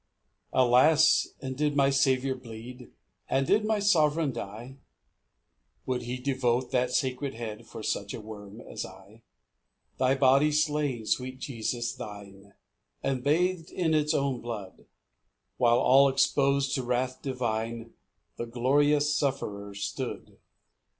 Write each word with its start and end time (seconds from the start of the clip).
1 0.49 0.61
Alas! 0.65 1.27
and 1.41 1.55
did 1.55 1.75
my 1.75 1.91
Saviour 1.91 2.33
bleed, 2.35 2.89
And 3.29 3.45
did 3.45 3.63
my 3.65 3.77
Sovereign 3.77 4.31
die? 4.31 4.77
Would 5.85 6.01
he 6.01 6.17
devote 6.17 6.71
that 6.71 6.89
sacred 6.89 7.35
head 7.35 7.67
For 7.67 7.83
such 7.83 8.11
a 8.15 8.19
worm 8.19 8.61
as 8.61 8.83
I? 8.83 9.21
2 9.99 9.99
[Thy 9.99 10.15
body 10.15 10.51
slain, 10.51 11.05
sweet 11.05 11.37
Jesus, 11.37 11.93
thine, 11.93 12.55
And 13.03 13.23
bath'd 13.23 13.69
in 13.69 13.93
its 13.93 14.15
own 14.15 14.41
blood, 14.41 14.87
While 15.57 15.77
all 15.77 16.11
expos'd 16.11 16.73
to 16.73 16.81
wrath 16.83 17.21
divine 17.21 17.93
The 18.37 18.47
glorious 18.47 19.15
Sufferer 19.15 19.75
stood. 19.75 20.39